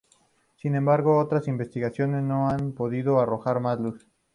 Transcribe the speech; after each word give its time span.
Sin 0.55 0.73
embargo, 0.73 1.19
otras 1.19 1.47
investigaciones 1.47 2.23
no 2.23 2.49
han 2.49 2.71
podido 2.71 3.19
arrojar 3.19 3.59
más 3.59 3.79
luz. 3.79 4.07